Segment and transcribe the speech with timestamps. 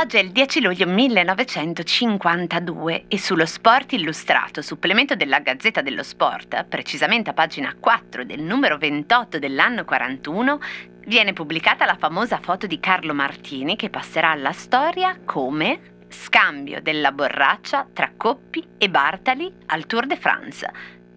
[0.00, 6.66] Oggi è il 10 luglio 1952 e sullo Sport Illustrato, supplemento della Gazzetta dello Sport,
[6.68, 10.60] precisamente a pagina 4 del numero 28 dell'anno 41,
[11.06, 17.10] viene pubblicata la famosa foto di Carlo Martini che passerà alla storia come scambio della
[17.10, 20.70] borraccia tra Coppi e Bartali al Tour de France.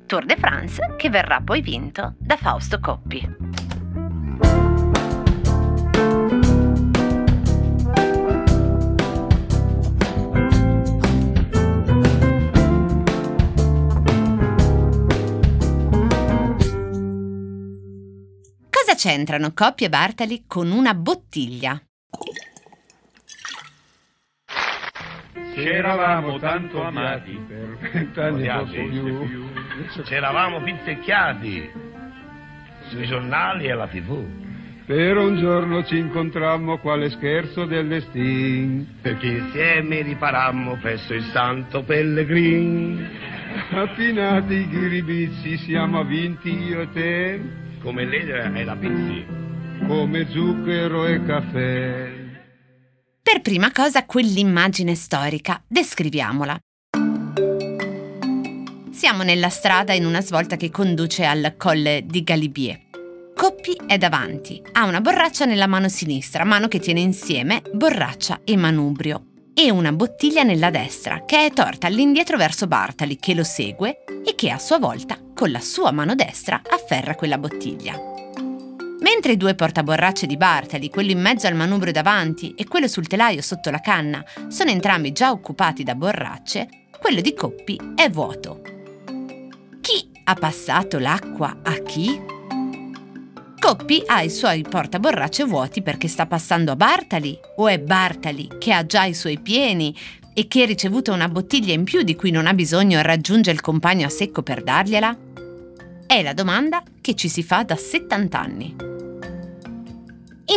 [0.08, 3.71] Tour de France che verrà poi vinto da Fausto Coppi.
[19.02, 21.82] C'entrano Coppi e Bartali con una bottiglia?
[25.56, 29.50] C'eravamo tanto amati per vent'anni poco più.
[30.04, 31.72] C'eravamo pizzecchiati
[32.90, 34.24] sui giornali e alla tv.
[34.86, 39.00] Per un giorno ci incontrammo quale scherzo del destin.
[39.02, 43.10] Perché insieme riparammo presso il santo Pellegrin.
[43.72, 49.26] Appinati i ghiribizzi siamo vinti io e te come l'edera e la pizzi.
[49.88, 52.12] Come zucchero e caffè.
[53.22, 56.58] Per prima cosa quell'immagine storica, descriviamola.
[58.92, 62.90] Siamo nella strada in una svolta che conduce al colle di Galibier.
[63.36, 68.56] Coppi è davanti, ha una borraccia nella mano sinistra, mano che tiene insieme borraccia e
[68.56, 74.04] manubrio, e una bottiglia nella destra, che è torta all'indietro verso Bartali, che lo segue
[74.26, 78.00] e che a sua volta con la sua mano destra afferra quella bottiglia.
[79.02, 83.08] Mentre i due portaborracce di Bartali, quello in mezzo al manubrio davanti e quello sul
[83.08, 86.68] telaio sotto la canna, sono entrambi già occupati da borracce,
[87.00, 88.62] quello di Coppi è vuoto.
[89.82, 92.40] Chi ha passato l'acqua a chi?
[93.62, 98.74] Coppi ha i suoi portaborracce vuoti perché sta passando a Bartali o è Bartali che
[98.74, 99.96] ha già i suoi pieni
[100.34, 103.62] e che ricevuto una bottiglia in più di cui non ha bisogno e raggiunge il
[103.62, 105.16] compagno a secco per dargliela?
[106.08, 108.76] È la domanda che ci si fa da 70 anni.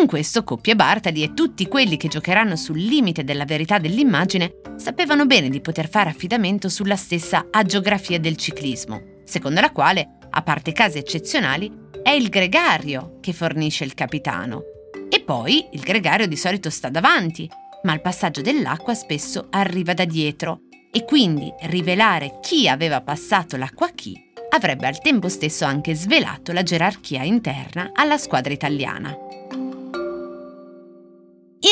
[0.00, 5.26] In questo Coppia Bartali e tutti quelli che giocheranno sul limite della verità dell'immagine sapevano
[5.26, 10.72] bene di poter fare affidamento sulla stessa agiografia del ciclismo, secondo la quale, a parte
[10.72, 14.62] casi eccezionali, è il gregario che fornisce il capitano.
[15.08, 17.48] E poi il gregario di solito sta davanti,
[17.84, 20.60] ma il passaggio dell'acqua spesso arriva da dietro
[20.92, 24.14] e quindi rivelare chi aveva passato l'acqua a chi
[24.50, 29.16] avrebbe al tempo stesso anche svelato la gerarchia interna alla squadra italiana.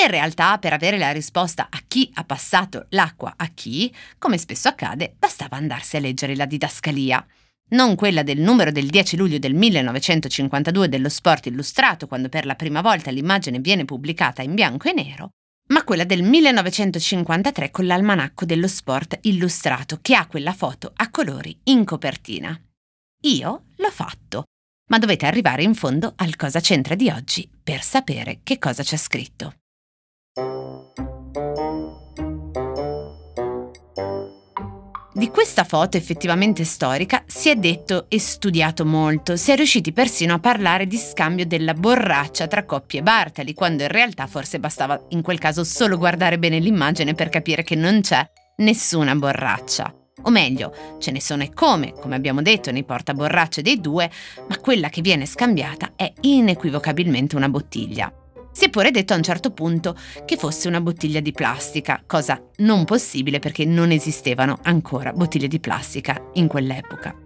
[0.02, 4.68] In realtà, per avere la risposta a chi ha passato l'acqua a chi, come spesso
[4.68, 7.24] accade, bastava andarsi a leggere la didascalia.
[7.72, 12.54] Non quella del numero del 10 luglio del 1952 dello Sport Illustrato, quando per la
[12.54, 15.30] prima volta l'immagine viene pubblicata in bianco e nero,
[15.70, 21.58] ma quella del 1953 con l'almanacco dello Sport Illustrato, che ha quella foto a colori
[21.64, 22.60] in copertina.
[23.24, 24.44] Io l'ho fatto,
[24.90, 28.98] ma dovete arrivare in fondo al cosa c'entra di oggi per sapere che cosa c'è
[28.98, 29.54] scritto.
[35.22, 40.34] Di questa foto effettivamente storica si è detto e studiato molto, si è riusciti persino
[40.34, 45.00] a parlare di scambio della borraccia tra Coppi e Bartali, quando in realtà forse bastava
[45.10, 49.94] in quel caso solo guardare bene l'immagine per capire che non c'è nessuna borraccia.
[50.22, 54.10] O meglio, ce ne sono e come, come abbiamo detto nei portaborracce dei due,
[54.48, 58.12] ma quella che viene scambiata è inequivocabilmente una bottiglia.
[58.52, 62.40] Si è pure detto a un certo punto che fosse una bottiglia di plastica, cosa
[62.58, 67.16] non possibile perché non esistevano ancora bottiglie di plastica in quell'epoca.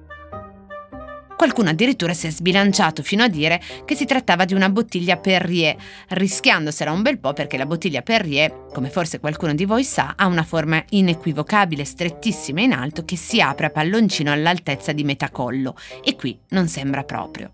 [1.37, 5.77] Qualcuno addirittura si è sbilanciato fino a dire che si trattava di una bottiglia Perrier,
[6.09, 10.27] rischiandosela un bel po' perché la bottiglia Perrier, come forse qualcuno di voi sa, ha
[10.27, 15.77] una forma inequivocabile, strettissima in alto che si apre a palloncino all'altezza di metà collo
[16.03, 17.51] e qui non sembra proprio.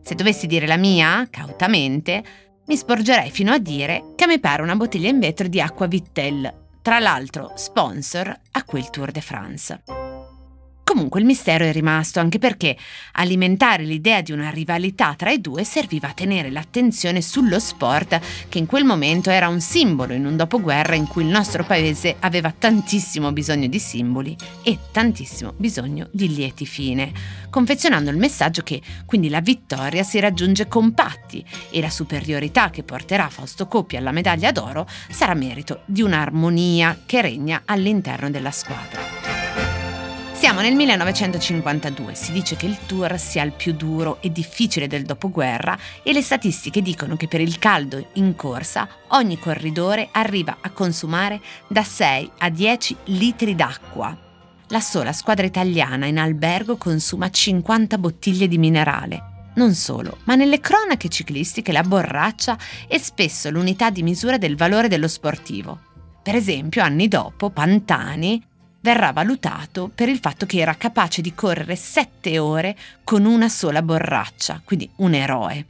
[0.00, 2.22] Se dovessi dire la mia, cautamente,
[2.66, 6.52] mi sporgerei fino a dire che mi pare una bottiglia in vetro di acqua Vittel,
[6.80, 10.03] tra l'altro sponsor a quel Tour de France.
[10.94, 12.76] Comunque il mistero è rimasto anche perché
[13.14, 18.58] alimentare l'idea di una rivalità tra i due serviva a tenere l'attenzione sullo sport che
[18.58, 22.54] in quel momento era un simbolo in un dopoguerra in cui il nostro paese aveva
[22.56, 27.12] tantissimo bisogno di simboli e tantissimo bisogno di lieti fine,
[27.50, 33.28] confezionando il messaggio che quindi la vittoria si raggiunge compatti e la superiorità che porterà
[33.30, 39.33] Fausto Coppi alla medaglia d'oro sarà merito di un'armonia che regna all'interno della squadra.
[40.44, 45.04] Siamo nel 1952, si dice che il tour sia il più duro e difficile del
[45.04, 50.68] dopoguerra e le statistiche dicono che per il caldo in corsa ogni corridore arriva a
[50.68, 54.14] consumare da 6 a 10 litri d'acqua.
[54.68, 59.52] La sola squadra italiana in albergo consuma 50 bottiglie di minerale.
[59.54, 64.88] Non solo, ma nelle cronache ciclistiche la borraccia è spesso l'unità di misura del valore
[64.88, 65.80] dello sportivo.
[66.22, 68.52] Per esempio, anni dopo, Pantani
[68.84, 73.80] verrà valutato per il fatto che era capace di correre sette ore con una sola
[73.80, 75.66] borraccia, quindi un eroe.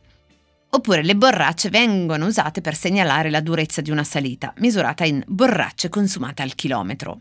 [0.71, 5.89] Oppure le borracce vengono usate per segnalare la durezza di una salita, misurata in borracce
[5.89, 7.21] consumate al chilometro.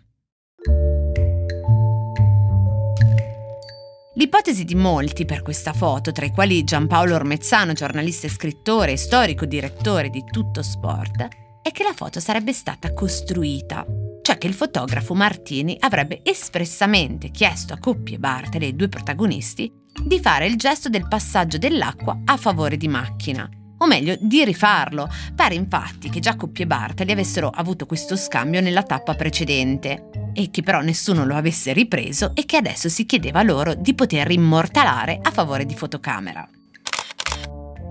[4.15, 8.97] L'ipotesi di molti per questa foto, tra i quali Giampaolo Ormezzano, giornalista e scrittore e
[8.97, 11.27] storico direttore di Tutto Sport,
[11.61, 13.85] è che la foto sarebbe stata costruita
[14.23, 19.71] cioè che il fotografo Martini avrebbe espressamente chiesto a Coppi e Bartoli, i due protagonisti,
[20.01, 23.47] di fare il gesto del passaggio dell'acqua a favore di macchina.
[23.79, 25.09] O meglio, di rifarlo.
[25.35, 30.49] Pare infatti che già Coppi e Bartoli avessero avuto questo scambio nella tappa precedente e
[30.49, 35.19] che però nessuno lo avesse ripreso e che adesso si chiedeva loro di poter immortalare
[35.21, 36.47] a favore di fotocamera.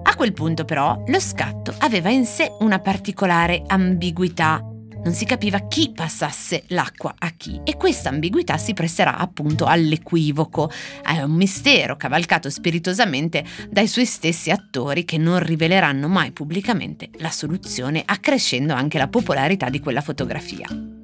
[0.04, 4.71] A quel punto però lo scatto aveva in sé una particolare ambiguità
[5.04, 10.70] non si capiva chi passasse l'acqua a chi e questa ambiguità si presterà appunto all'equivoco.
[11.02, 17.30] È un mistero cavalcato spiritosamente dai suoi stessi attori che non riveleranno mai pubblicamente la
[17.30, 21.01] soluzione, accrescendo anche la popolarità di quella fotografia.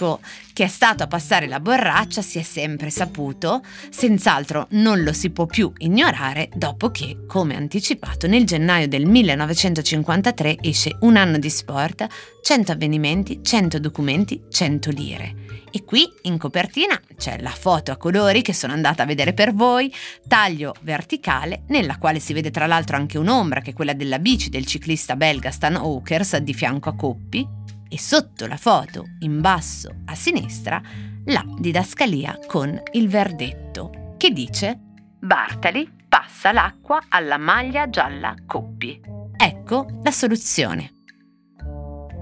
[0.00, 0.20] Ecco,
[0.54, 5.28] che è stato a passare la borraccia si è sempre saputo, senz'altro non lo si
[5.28, 11.50] può più ignorare dopo che, come anticipato, nel gennaio del 1953 esce Un anno di
[11.50, 12.06] sport,
[12.42, 15.34] 100 avvenimenti, 100 documenti, 100 lire.
[15.70, 19.52] E qui in copertina c'è la foto a colori che sono andata a vedere per
[19.52, 19.92] voi,
[20.26, 24.48] taglio verticale, nella quale si vede tra l'altro anche un'ombra che è quella della bici
[24.48, 27.46] del ciclista belga Stan Oakers di fianco a Coppi,
[27.90, 30.80] e sotto la foto, in basso a sinistra,
[31.26, 34.78] la didascalia con il verdetto che dice
[35.18, 39.00] Bartali passa l'acqua alla maglia gialla Coppi.
[39.36, 40.92] Ecco la soluzione.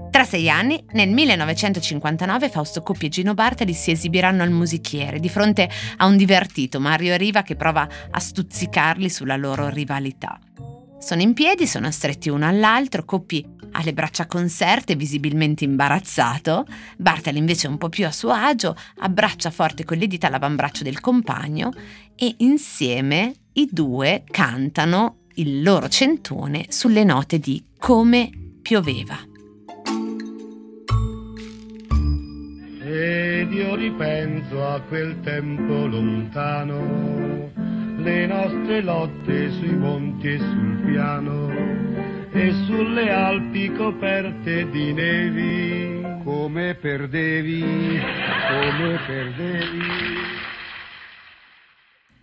[0.09, 5.29] Tra sei anni, nel 1959, Fausto Coppi e Gino Bartali si esibiranno al musichiere di
[5.29, 10.39] fronte a un divertito Mario Riva che prova a stuzzicarli sulla loro rivalità.
[10.97, 16.65] Sono in piedi, sono stretti uno all'altro, Coppi ha le braccia conserte, visibilmente imbarazzato,
[16.97, 20.99] Bartel invece un po' più a suo agio, abbraccia forte con le dita l'avambraccio del
[20.99, 21.71] compagno
[22.15, 28.29] e insieme i due cantano il loro centone sulle note di Come
[28.61, 29.17] pioveva.
[32.81, 37.49] Ed io ripenso a quel tempo lontano
[37.97, 41.78] le nostre lotte sui monti e sul piano
[42.31, 46.23] e sulle Alpi coperte di nevi.
[46.23, 49.81] Come perdevi, come perdevi.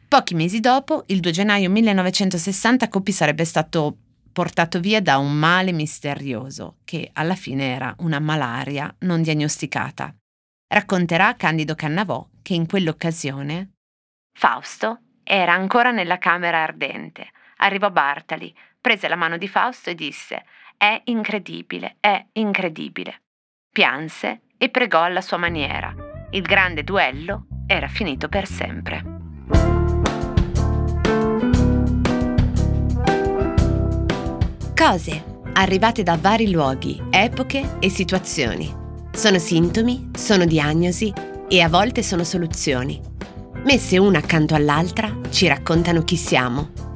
[0.09, 3.97] Pochi mesi dopo, il 2 gennaio 1960, Coppi sarebbe stato
[4.33, 10.15] portato via da un male misterioso, che alla fine era una malaria non diagnosticata.
[10.69, 13.71] Racconterà Candido Cannavò che in quell'occasione
[14.39, 17.31] Fausto era ancora nella camera ardente.
[17.57, 18.55] Arrivò Bartali,
[18.87, 20.45] prese la mano di Fausto e disse
[20.77, 23.23] È incredibile, è incredibile.
[23.69, 25.93] Pianse e pregò alla sua maniera.
[26.31, 29.03] Il grande duello era finito per sempre.
[34.77, 35.25] Cose
[35.55, 38.73] arrivate da vari luoghi, epoche e situazioni.
[39.11, 41.13] Sono sintomi, sono diagnosi
[41.49, 43.15] e a volte sono soluzioni
[43.65, 46.96] messe una accanto all'altra, ci raccontano chi siamo.